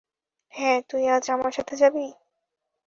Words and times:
হ্যাঁ, 0.53 0.79
তুই 0.89 1.03
আজ 1.07 1.25
আমার 1.29 1.51
সাথে 1.51 1.75
যাবি? 1.75 2.05